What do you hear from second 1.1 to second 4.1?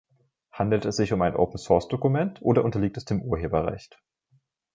um ein Open Source-Dokument oder unterliegt es dem Urheberrecht?